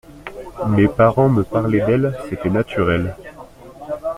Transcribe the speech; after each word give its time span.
Mes 0.69 0.87
parents 0.89 1.29
me 1.31 1.43
parlaient 1.43 1.85
d’elle, 1.85 2.17
c’était 2.27 2.49
naturel. 2.49 3.15